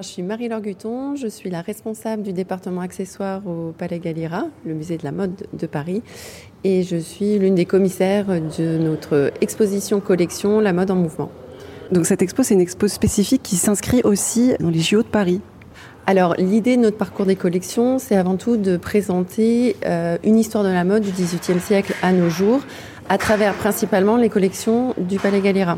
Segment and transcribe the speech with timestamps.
[0.00, 4.72] Je suis Marie-Laure Guton, je suis la responsable du département accessoires au Palais Galliera, le
[4.72, 6.02] musée de la mode de Paris,
[6.64, 11.30] et je suis l'une des commissaires de notre exposition collection La mode en mouvement.
[11.92, 15.42] Donc cette expo, c'est une expo spécifique qui s'inscrit aussi dans les JO de Paris.
[16.06, 20.64] Alors l'idée de notre parcours des collections, c'est avant tout de présenter euh, une histoire
[20.64, 22.60] de la mode du XVIIIe siècle à nos jours,
[23.10, 25.76] à travers principalement les collections du Palais Galliera.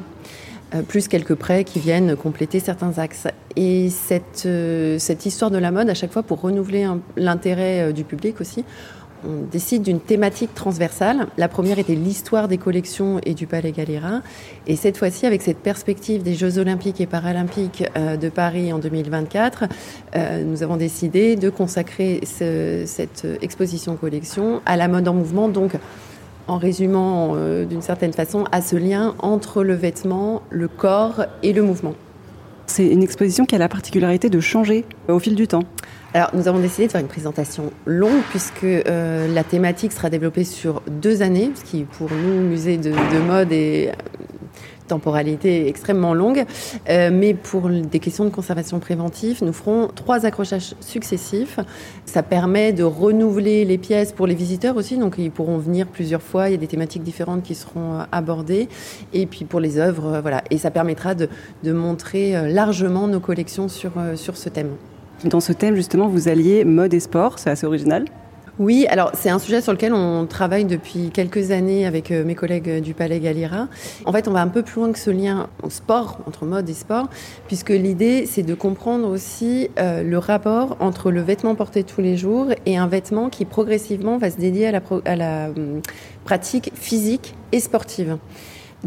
[0.74, 3.26] Euh, plus quelques prêts qui viennent compléter certains axes.
[3.56, 6.86] Et cette, euh, histoire de la mode, à chaque fois pour renouveler
[7.16, 8.64] l'intérêt euh, du public aussi,
[9.24, 11.26] on décide d'une thématique transversale.
[11.36, 14.22] La première était l'histoire des collections et du Palais Galliera.
[14.66, 19.66] Et cette fois-ci, avec cette perspective des Jeux olympiques et paralympiques de Paris en 2024,
[20.44, 25.46] nous avons décidé de consacrer cette exposition collection à la mode en mouvement.
[25.46, 25.76] Donc,
[26.48, 31.52] en résumant euh, d'une certaine façon, à ce lien entre le vêtement, le corps et
[31.52, 31.94] le mouvement.
[32.66, 35.64] C'est une exposition qui a la particularité de changer au fil du temps.
[36.14, 40.44] Alors, nous avons décidé de faire une présentation longue puisque euh, la thématique sera développée
[40.44, 43.92] sur deux années, ce qui pour nous, musée de, de mode, est
[44.92, 46.44] temporalité extrêmement longue.
[46.88, 51.58] Euh, mais pour des questions de conservation préventive, nous ferons trois accrochages successifs.
[52.04, 56.22] Ça permet de renouveler les pièces pour les visiteurs aussi, donc ils pourront venir plusieurs
[56.22, 56.48] fois.
[56.48, 58.68] Il y a des thématiques différentes qui seront euh, abordées.
[59.14, 60.42] Et puis pour les œuvres, euh, voilà.
[60.50, 61.28] Et ça permettra de,
[61.72, 63.92] montrer largement nos collections sur
[64.34, 64.72] ce thème.
[65.24, 68.04] Dans ce thème, justement, vous alliez mode et sport, c'est assez original.
[68.58, 72.34] Oui, alors c'est un sujet sur lequel on travaille depuis quelques années avec euh, mes
[72.34, 73.68] collègues du Palais Galliera.
[74.04, 76.74] En fait, on va un peu plus loin que ce lien sport, entre mode et
[76.74, 77.08] sport,
[77.46, 82.18] puisque l'idée, c'est de comprendre aussi euh, le rapport entre le vêtement porté tous les
[82.18, 85.48] jours et un vêtement qui progressivement va se dédier à la,
[86.26, 88.18] pratique physique et sportive.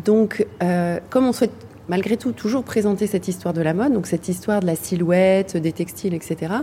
[0.04, 4.08] Donc, euh, comme on souhaite malgré tout toujours présenter cette histoire de la mode, donc
[4.08, 6.54] cette histoire de la silhouette, des textiles, etc.,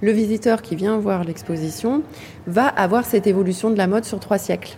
[0.00, 2.02] le visiteur qui vient voir l'exposition
[2.46, 4.76] va avoir cette évolution de la mode sur trois siècles.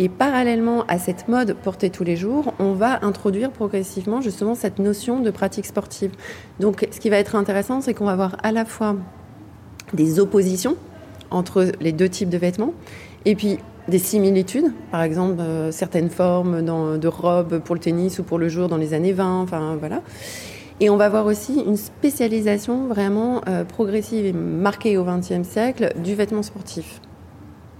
[0.00, 4.78] Et parallèlement à cette mode portée tous les jours, on va introduire progressivement justement cette
[4.78, 6.12] notion de pratique sportive.
[6.60, 8.94] Donc ce qui va être intéressant, c'est qu'on va avoir à la fois
[9.94, 10.76] des oppositions
[11.30, 12.72] entre les deux types de vêtements,
[13.24, 18.22] et puis des similitudes, par exemple euh, certaines formes de robes pour le tennis ou
[18.22, 20.02] pour le jour dans les années 20, enfin voilà.
[20.80, 25.92] Et on va voir aussi une spécialisation vraiment euh, progressive et marquée au XXe siècle
[26.04, 27.00] du vêtement sportif.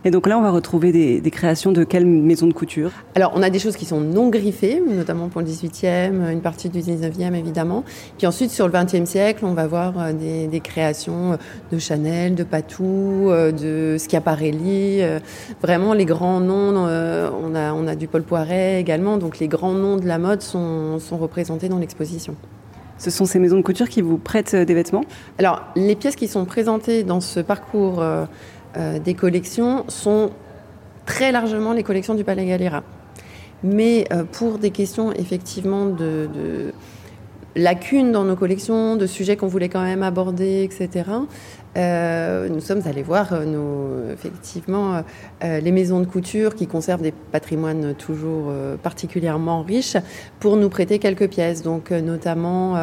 [0.04, 2.92] Et donc là, on va retrouver des, créations de quelle maison de couture?
[3.14, 6.68] Alors, on a des choses qui sont non griffées, notamment pour le 18e, une partie
[6.68, 7.84] du 19e évidemment.
[8.16, 11.36] Puis ensuite, sur le 20e siècle, on va voir euh, des, créations
[11.72, 15.02] de Chanel, de Patou, euh, de Schiaparelli.
[15.02, 15.18] Euh,
[15.62, 19.18] vraiment, les grands noms, on a, on a du Paul Poiret également.
[19.18, 22.36] Donc, les grands noms de la mode sont, sont représentés dans l'exposition.
[22.98, 25.04] Ce sont ces maisons de couture qui vous prêtent des vêtements?
[25.38, 28.24] Alors, les pièces qui sont présentées dans ce parcours euh,
[28.78, 30.30] des collections sont
[31.08, 32.82] très largement les collections du Palais Galliera.
[33.64, 36.72] Mais euh, pour des questions effectivement de,
[37.56, 41.10] lacunes dans nos collections, de sujets qu'on voulait quand même aborder, etc.
[41.76, 43.34] Euh, nous sommes allés voir
[44.12, 45.02] effectivement
[45.42, 48.52] les maisons de couture qui conservent des patrimoines toujours
[48.82, 49.96] particulièrement riches
[50.38, 51.62] pour nous prêter quelques pièces.
[51.62, 52.76] Donc notamment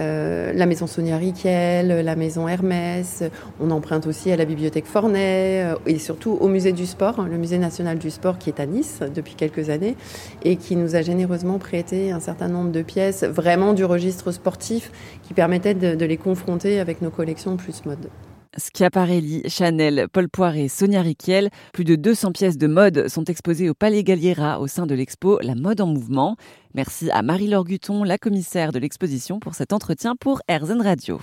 [0.00, 3.22] euh, la maison Sonia Riquel, la maison Hermès.
[3.60, 7.28] On emprunte aussi à la bibliothèque Fornet euh, et surtout au musée du sport, hein,
[7.30, 9.96] le musée national du sport qui est à Nice depuis quelques années
[10.42, 14.90] et qui nous a généreusement prêté un certain nombre de pièces vraiment du registre sportif
[15.22, 18.08] qui permettaient de les confronter avec nos collections plus mode.
[18.56, 23.74] Schiaparelli, Chanel, Paul Poiret, Sonia Riquel, plus de 200 pièces de mode sont exposées au
[23.74, 26.36] Palais Galliera au sein de l'expo La mode en mouvement.
[26.74, 31.20] Merci à Marie-Laure Guton, la commissaire de l'exposition, pour cet entretien pour RZN Radio.